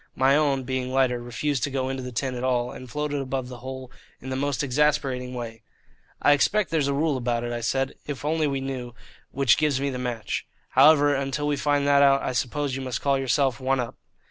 My 0.15 0.35
own, 0.35 0.63
being 0.63 0.91
lighter, 0.91 1.21
refused 1.21 1.63
to 1.65 1.69
go 1.69 1.87
into 1.87 2.01
the 2.01 2.11
tin 2.11 2.33
at 2.33 2.43
all, 2.43 2.71
and 2.71 2.89
floated 2.89 3.21
above 3.21 3.49
the 3.49 3.59
hole 3.59 3.91
in 4.19 4.31
the 4.31 4.35
most 4.35 4.63
exasperating 4.63 5.35
way. 5.35 5.61
"I 6.19 6.31
expect 6.31 6.71
there's 6.71 6.87
a 6.87 6.93
rule 6.95 7.17
about 7.17 7.43
it," 7.43 7.53
I 7.53 7.61
said, 7.61 7.93
"if 8.07 8.23
we 8.23 8.29
only 8.31 8.59
knew, 8.61 8.95
which 9.29 9.57
gives 9.59 9.79
me 9.79 9.91
the 9.91 9.99
match. 9.99 10.47
However, 10.69 11.13
until 11.13 11.45
we 11.45 11.55
find 11.55 11.85
that 11.85 12.01
out, 12.01 12.23
I 12.23 12.31
suppose 12.31 12.75
you 12.75 12.81
must 12.81 12.99
call 12.99 13.19
yourself 13.19 13.59
one 13.59 13.79
up." 13.79 13.95